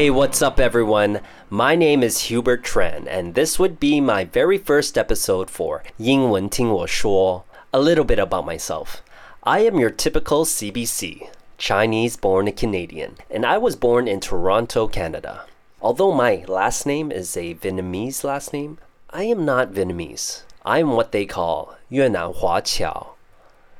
[0.00, 1.20] Hey, what's up, everyone?
[1.48, 7.44] My name is Hubert Tran, and this would be my very first episode for 英文听我说.
[7.70, 8.96] A little bit about myself.
[9.44, 15.44] I am your typical CBC, Chinese born Canadian, and I was born in Toronto, Canada.
[15.80, 18.78] Although my last name is a Vietnamese last name,
[19.10, 20.42] I am not Vietnamese.
[20.64, 23.14] I am what they call 越南华侨.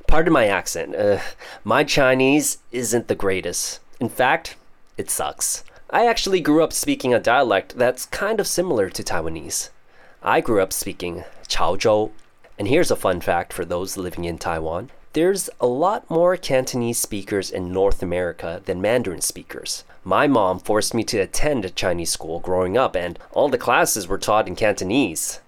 [0.06, 0.95] Pardon my accent.
[0.95, 1.18] Uh,
[1.64, 3.80] my Chinese isn't the greatest.
[3.98, 4.55] In fact,
[4.96, 5.64] it sucks.
[5.94, 9.70] I actually grew up speaking a dialect that's kind of similar to Taiwanese.
[10.23, 12.12] I grew up speaking Chaozhou.
[12.58, 16.98] And here's a fun fact for those living in Taiwan there's a lot more Cantonese
[16.98, 19.84] speakers in North America than Mandarin speakers.
[20.05, 24.08] My mom forced me to attend a Chinese school growing up, and all the classes
[24.08, 25.42] were taught in Cantonese.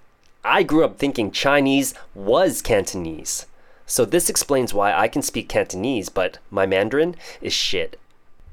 [0.44, 3.46] I grew up thinking Chinese was Cantonese.
[3.86, 7.98] So this explains why I can speak Cantonese, but my Mandarin is shit.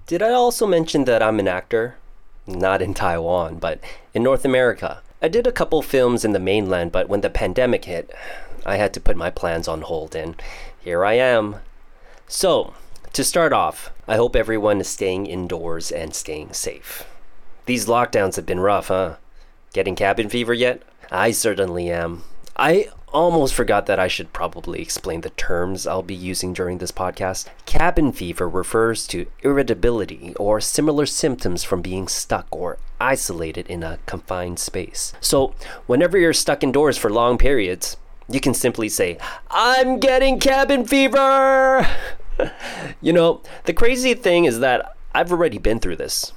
[0.07, 1.95] Did I also mention that I'm an actor?
[2.45, 3.80] Not in Taiwan, but
[4.13, 5.02] in North America.
[5.21, 8.11] I did a couple films in the mainland, but when the pandemic hit,
[8.66, 10.41] I had to put my plans on hold, and
[10.81, 11.58] here I am.
[12.27, 12.73] So,
[13.13, 17.05] to start off, I hope everyone is staying indoors and staying safe.
[17.65, 19.15] These lockdowns have been rough, huh?
[19.73, 20.81] Getting cabin fever yet?
[21.11, 22.23] I certainly am.
[22.55, 26.92] I almost forgot that I should probably explain the terms I'll be using during this
[26.92, 27.48] podcast.
[27.66, 34.00] Cabin fever refers to irritability or similar symptoms from being stuck or isolated in a
[34.06, 35.14] confined space.
[35.20, 35.54] So,
[35.88, 37.98] whenever you're stuck indoors for long periods,
[38.30, 39.17] you can simply say,
[39.50, 41.88] I'm getting cabin fever!
[43.02, 46.32] you know, the crazy thing is that I've already been through this.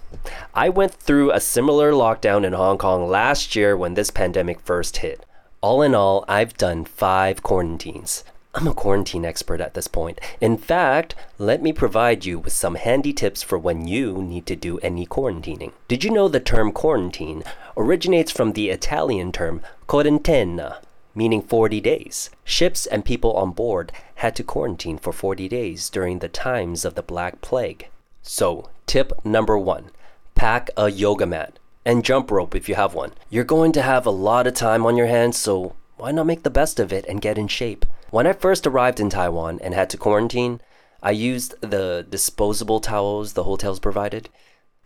[0.54, 4.98] I went through a similar lockdown in Hong Kong last year when this pandemic first
[4.98, 5.24] hit.
[5.64, 8.22] All in all, I've done five quarantines.
[8.54, 10.20] I'm a quarantine expert at this point.
[10.38, 14.56] In fact, let me provide you with some handy tips for when you need to
[14.56, 15.72] do any quarantining.
[15.88, 17.44] Did you know the term quarantine
[17.78, 20.82] originates from the Italian term quarantena,
[21.14, 22.28] meaning 40 days?
[22.44, 26.94] Ships and people on board had to quarantine for 40 days during the times of
[26.94, 27.88] the Black Plague.
[28.20, 29.92] So, tip number one
[30.34, 33.12] pack a yoga mat and jump rope if you have one.
[33.30, 36.42] You're going to have a lot of time on your hands, so why not make
[36.42, 37.84] the best of it and get in shape?
[38.10, 40.60] When I first arrived in Taiwan and had to quarantine,
[41.02, 44.28] I used the disposable towels the hotels provided.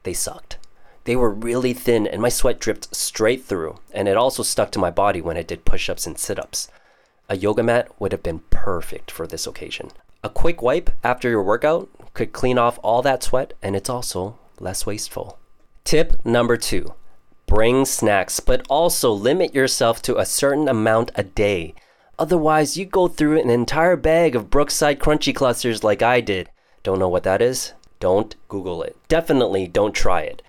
[0.03, 0.59] They sucked.
[1.04, 4.78] They were really thin and my sweat dripped straight through, and it also stuck to
[4.78, 6.69] my body when I did push ups and sit ups.
[7.28, 9.91] A yoga mat would have been perfect for this occasion.
[10.25, 14.38] A quick wipe after your workout could clean off all that sweat, and it's also
[14.59, 15.38] less wasteful.
[15.84, 16.94] Tip number two
[17.47, 21.75] bring snacks, but also limit yourself to a certain amount a day.
[22.19, 26.50] Otherwise, you go through an entire bag of Brookside Crunchy Clusters like I did.
[26.83, 27.72] Don't know what that is?
[28.00, 28.97] Don't Google it.
[29.09, 30.43] Definitely don't try it.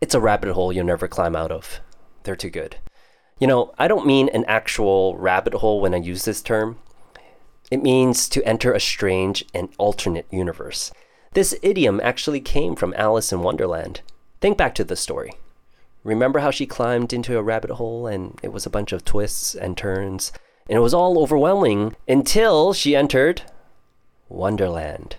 [0.00, 1.80] It's a rabbit hole you'll never climb out of.
[2.22, 2.76] They're too good.
[3.38, 6.78] You know, I don't mean an actual rabbit hole when I use this term.
[7.70, 10.90] It means to enter a strange and alternate universe.
[11.32, 14.00] This idiom actually came from Alice in Wonderland.
[14.46, 15.32] Think back to the story.
[16.04, 19.56] Remember how she climbed into a rabbit hole and it was a bunch of twists
[19.56, 20.30] and turns,
[20.68, 23.42] and it was all overwhelming until she entered
[24.28, 25.16] Wonderland.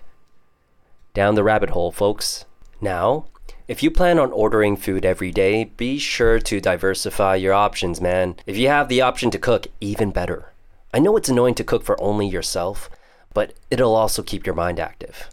[1.12, 2.46] Down the rabbit hole, folks.
[2.80, 3.26] Now,
[3.68, 8.36] if you plan on ordering food every day, be sure to diversify your options, man.
[8.46, 10.54] If you have the option to cook, even better.
[10.94, 12.88] I know it's annoying to cook for only yourself,
[13.34, 15.28] but it'll also keep your mind active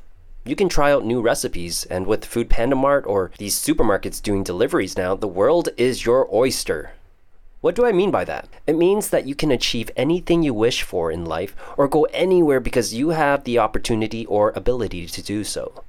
[0.45, 1.85] you can try out new recipes.
[1.85, 6.27] And with Food Panda Mart or these supermarkets doing deliveries now, the world is your
[6.33, 6.91] oyster.
[7.61, 8.47] What do I mean by that?
[8.67, 12.59] It means that you can achieve anything you wish for in life or go anywhere
[12.59, 15.83] because you have the opportunity or ability to do so.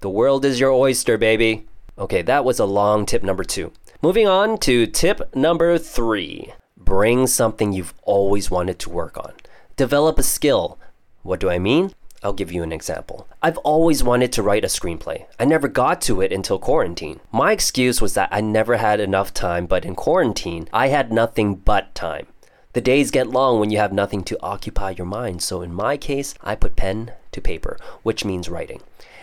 [0.00, 1.66] The world is your oyster, baby.
[1.96, 3.72] Okay, that was a long tip number two.
[4.02, 6.52] Moving on to tip number three
[6.90, 9.32] bring something you've always wanted to work on.
[9.76, 10.76] Develop a skill.
[11.22, 11.92] What do I mean?
[12.22, 13.26] I'll give you an example.
[13.42, 15.24] I've always wanted to write a screenplay.
[15.38, 17.20] I never got to it until quarantine.
[17.32, 21.54] My excuse was that I never had enough time, but in quarantine, I had nothing
[21.54, 22.26] but time.
[22.74, 25.96] The days get long when you have nothing to occupy your mind, so in my
[25.96, 28.82] case, I put pen to paper, which means writing,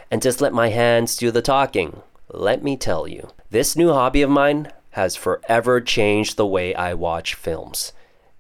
[0.10, 2.02] and just let my hands do the talking.
[2.30, 6.94] Let me tell you, this new hobby of mine has forever changed the way I
[6.94, 7.94] watch films.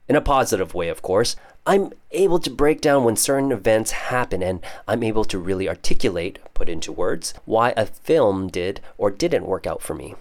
[0.09, 1.35] In a positive way, of course.
[1.67, 6.39] I'm able to break down when certain events happen and I'm able to really articulate,
[6.53, 10.15] put into words, why a film did or didn't work out for me.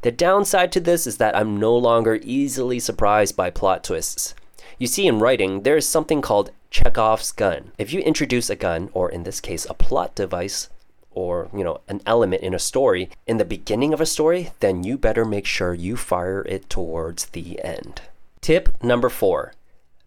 [0.00, 4.34] The downside to this is that I'm no longer easily surprised by plot twists.
[4.78, 7.72] You see, in writing, there is something called Chekhov's gun.
[7.76, 10.70] If you introduce a gun, or in this case, a plot device,
[11.10, 14.82] or, you know, an element in a story in the beginning of a story, then
[14.82, 18.00] you better make sure you fire it towards the end.
[18.40, 19.52] Tip number 4.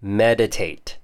[0.01, 0.97] Meditate.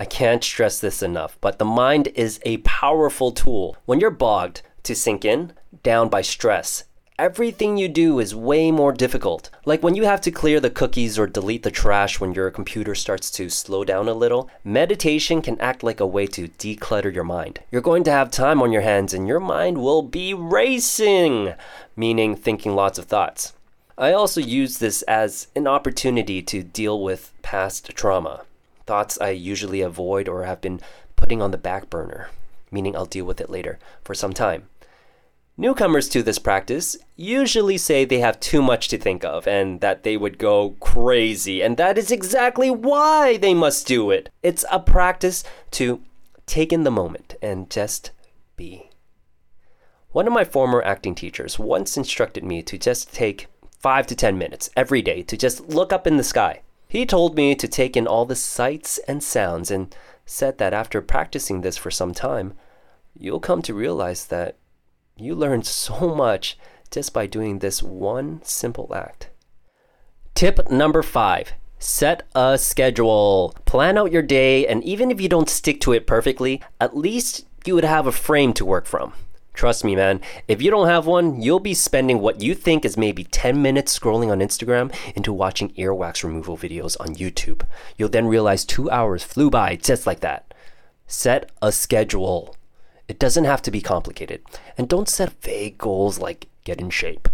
[0.00, 3.76] I can't stress this enough, but the mind is a powerful tool.
[3.84, 5.52] When you're bogged to sink in,
[5.82, 6.84] down by stress,
[7.18, 9.50] everything you do is way more difficult.
[9.66, 12.94] Like when you have to clear the cookies or delete the trash when your computer
[12.94, 17.24] starts to slow down a little, meditation can act like a way to declutter your
[17.24, 17.60] mind.
[17.70, 21.52] You're going to have time on your hands and your mind will be racing,
[21.96, 23.52] meaning thinking lots of thoughts.
[23.98, 28.44] I also use this as an opportunity to deal with past trauma,
[28.86, 30.80] thoughts I usually avoid or have been
[31.16, 32.30] putting on the back burner,
[32.70, 34.68] meaning I'll deal with it later for some time.
[35.56, 40.04] Newcomers to this practice usually say they have too much to think of and that
[40.04, 44.30] they would go crazy, and that is exactly why they must do it.
[44.44, 45.42] It's a practice
[45.72, 46.00] to
[46.46, 48.12] take in the moment and just
[48.56, 48.90] be.
[50.12, 53.48] One of my former acting teachers once instructed me to just take
[53.78, 56.62] five to ten minutes every day to just look up in the sky.
[56.88, 59.94] He told me to take in all the sights and sounds and
[60.24, 62.54] said that after practicing this for some time,
[63.18, 64.56] you'll come to realize that
[65.16, 66.58] you learn so much
[66.90, 69.30] just by doing this one simple act.
[70.34, 73.54] Tip number five set a schedule.
[73.64, 77.46] Plan out your day, and even if you don't stick to it perfectly, at least
[77.64, 79.12] you would have a frame to work from.
[79.58, 82.96] Trust me, man, if you don't have one, you'll be spending what you think is
[82.96, 87.62] maybe 10 minutes scrolling on Instagram into watching earwax removal videos on YouTube.
[87.96, 90.54] You'll then realize two hours flew by just like that.
[91.08, 92.54] Set a schedule.
[93.08, 94.42] It doesn't have to be complicated.
[94.76, 97.28] And don't set vague goals like get in shape.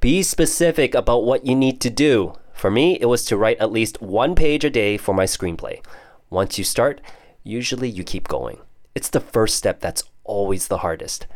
[0.00, 2.36] Be specific about what you need to do.
[2.54, 5.80] For me, it was to write at least one page a day for my screenplay.
[6.28, 7.00] Once you start,
[7.44, 8.58] usually you keep going.
[8.96, 11.28] It's the first step that's always the hardest.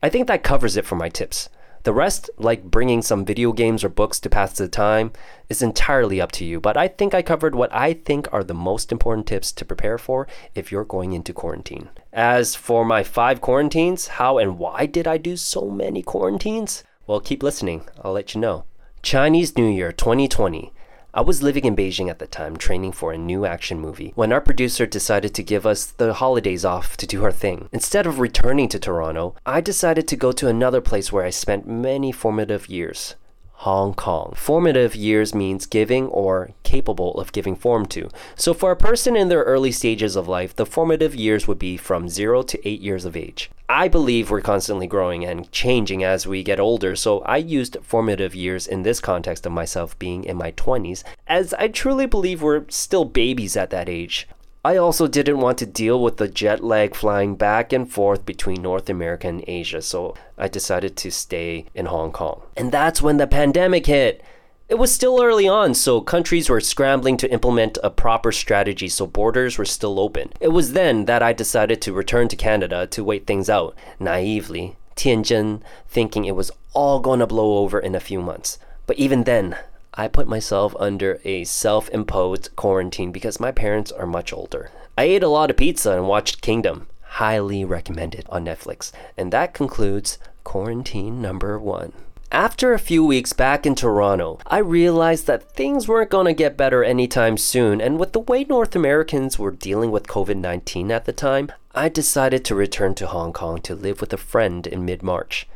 [0.00, 1.48] I think that covers it for my tips.
[1.82, 5.12] The rest, like bringing some video games or books to pass the time,
[5.48, 8.54] is entirely up to you, but I think I covered what I think are the
[8.54, 11.88] most important tips to prepare for if you're going into quarantine.
[12.12, 16.84] As for my five quarantines, how and why did I do so many quarantines?
[17.06, 18.66] Well, keep listening, I'll let you know.
[19.02, 20.72] Chinese New Year 2020.
[21.18, 24.32] I was living in Beijing at the time, training for a new action movie, when
[24.32, 27.68] our producer decided to give us the holidays off to do our thing.
[27.72, 31.66] Instead of returning to Toronto, I decided to go to another place where I spent
[31.66, 33.16] many formative years.
[33.62, 34.34] Hong Kong.
[34.36, 38.08] Formative years means giving or capable of giving form to.
[38.36, 41.76] So, for a person in their early stages of life, the formative years would be
[41.76, 43.50] from 0 to 8 years of age.
[43.68, 48.32] I believe we're constantly growing and changing as we get older, so I used formative
[48.32, 52.64] years in this context of myself being in my 20s, as I truly believe we're
[52.68, 54.28] still babies at that age.
[54.68, 58.60] I also didn't want to deal with the jet lag flying back and forth between
[58.60, 62.42] North America and Asia, so I decided to stay in Hong Kong.
[62.54, 64.22] And that's when the pandemic hit.
[64.68, 69.06] It was still early on, so countries were scrambling to implement a proper strategy, so
[69.06, 70.34] borders were still open.
[70.38, 74.76] It was then that I decided to return to Canada to wait things out, naively,
[74.96, 78.58] tianzhen, thinking it was all gonna blow over in a few months.
[78.86, 79.56] But even then,
[79.98, 84.70] I put myself under a self imposed quarantine because my parents are much older.
[84.96, 88.92] I ate a lot of pizza and watched Kingdom, highly recommended on Netflix.
[89.16, 91.94] And that concludes quarantine number one.
[92.30, 96.56] After a few weeks back in Toronto, I realized that things weren't going to get
[96.56, 101.06] better anytime soon, and with the way North Americans were dealing with COVID 19 at
[101.06, 104.84] the time, I decided to return to Hong Kong to live with a friend in
[104.84, 105.48] mid March.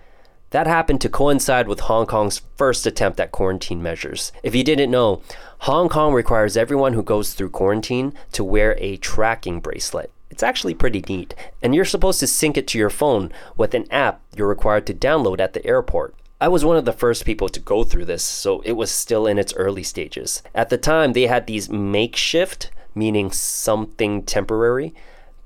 [0.53, 4.33] That happened to coincide with Hong Kong's first attempt at quarantine measures.
[4.43, 5.23] If you didn't know,
[5.61, 10.11] Hong Kong requires everyone who goes through quarantine to wear a tracking bracelet.
[10.31, 13.91] It's actually pretty neat, and you're supposed to sync it to your phone with an
[13.91, 16.15] app you're required to download at the airport.
[16.39, 19.27] I was one of the first people to go through this, so it was still
[19.27, 20.43] in its early stages.
[20.55, 24.95] At the time, they had these makeshift, meaning something temporary,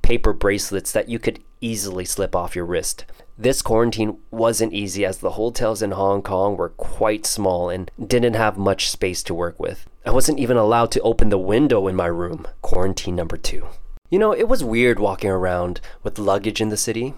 [0.03, 3.05] paper bracelets that you could easily slip off your wrist.
[3.39, 8.33] This quarantine wasn't easy as the hotels in Hong Kong were quite small and didn't
[8.33, 9.87] have much space to work with.
[10.07, 12.49] I wasn't even allowed to open the window in my room.
[12.63, 13.67] Quarantine number two.
[14.09, 17.13] You know, it was weird walking around with luggage in the city.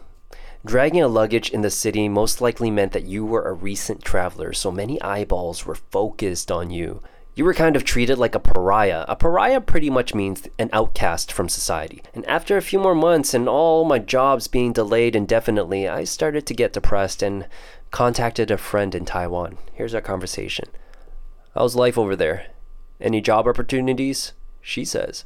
[0.67, 4.53] Dragging a luggage in the city most likely meant that you were a recent traveler,
[4.53, 7.01] so many eyeballs were focused on you
[7.39, 9.05] you were kind of treated like a pariah.
[9.07, 12.03] A pariah pretty much means an outcast from society.
[12.13, 16.47] And after a few more months and all my jobs being delayed indefinitely, I started
[16.47, 17.47] to get depressed and
[17.93, 19.57] contacted a friend in Taiwan.
[19.73, 20.65] Here's our conversation.
[21.55, 22.47] How's life over there?
[23.01, 24.33] Any job opportunities?
[24.61, 25.25] She says,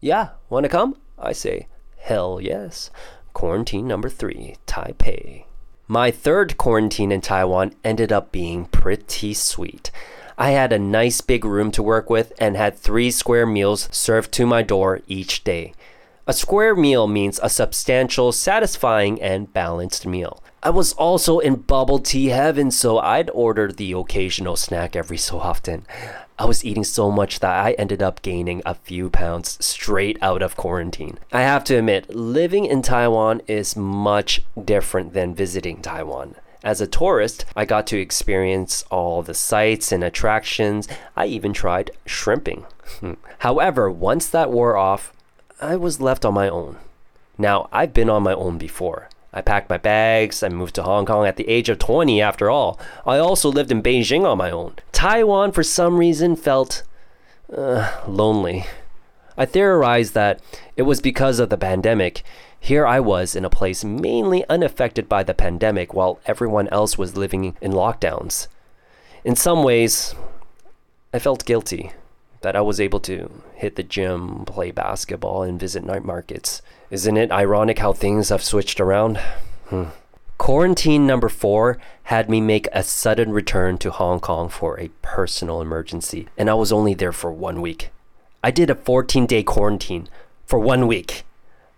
[0.00, 0.96] Yeah, want to come?
[1.18, 2.92] I say, Hell yes.
[3.32, 5.46] Quarantine number three, Taipei.
[5.88, 9.90] My third quarantine in Taiwan ended up being pretty sweet.
[10.40, 14.30] I had a nice big room to work with and had three square meals served
[14.34, 15.74] to my door each day.
[16.28, 20.40] A square meal means a substantial, satisfying, and balanced meal.
[20.62, 25.40] I was also in bubble tea heaven, so I'd order the occasional snack every so
[25.40, 25.84] often.
[26.38, 30.40] I was eating so much that I ended up gaining a few pounds straight out
[30.40, 31.18] of quarantine.
[31.32, 36.36] I have to admit, living in Taiwan is much different than visiting Taiwan.
[36.64, 40.88] As a tourist, I got to experience all the sights and attractions.
[41.16, 42.66] I even tried shrimping.
[43.38, 45.12] However, once that wore off,
[45.60, 46.78] I was left on my own.
[47.36, 49.08] Now, I've been on my own before.
[49.32, 50.42] I packed my bags.
[50.42, 52.80] I moved to Hong Kong at the age of 20, after all.
[53.06, 54.74] I also lived in Beijing on my own.
[54.90, 56.82] Taiwan, for some reason, felt
[57.54, 58.66] uh, lonely.
[59.38, 60.40] I theorized that
[60.76, 62.24] it was because of the pandemic.
[62.58, 67.16] Here I was in a place mainly unaffected by the pandemic while everyone else was
[67.16, 68.48] living in lockdowns.
[69.24, 70.16] In some ways,
[71.14, 71.92] I felt guilty
[72.40, 76.60] that I was able to hit the gym, play basketball, and visit night markets.
[76.90, 79.18] Isn't it ironic how things have switched around?
[79.68, 79.84] Hmm.
[80.36, 85.60] Quarantine number four had me make a sudden return to Hong Kong for a personal
[85.60, 87.90] emergency, and I was only there for one week.
[88.42, 90.08] I did a 14 day quarantine
[90.46, 91.24] for one week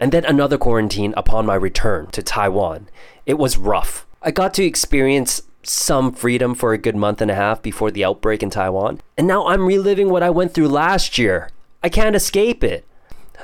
[0.00, 2.88] and then another quarantine upon my return to Taiwan.
[3.26, 4.06] It was rough.
[4.22, 8.04] I got to experience some freedom for a good month and a half before the
[8.04, 11.50] outbreak in Taiwan, and now I'm reliving what I went through last year.
[11.82, 12.86] I can't escape it.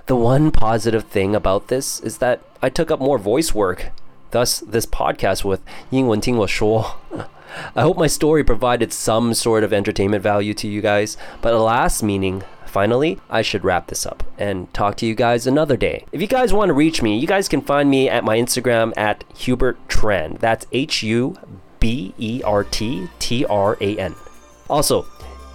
[0.06, 3.90] The one positive thing about this is that I took up more voice work,
[4.30, 6.36] thus, this podcast with Ying Wen Ting
[7.74, 12.02] I hope my story provided some sort of entertainment value to you guys, but alas,
[12.02, 12.44] meaning
[12.76, 16.04] finally, I should wrap this up and talk to you guys another day.
[16.12, 18.92] If you guys want to reach me, you guys can find me at my Instagram
[18.98, 20.38] at Hubert Tran.
[20.40, 21.38] That's H U
[21.80, 24.14] B E R T T R A N.
[24.68, 25.06] Also,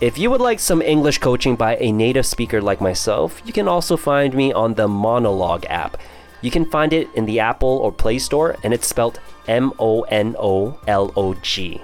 [0.01, 3.67] if you would like some English coaching by a native speaker like myself, you can
[3.67, 5.97] also find me on the Monologue app.
[6.41, 10.01] You can find it in the Apple or Play Store, and it's spelled M O
[10.09, 11.81] N O L O G.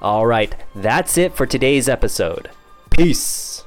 [0.00, 2.50] All right, that's it for today's episode.
[2.90, 3.64] Peace.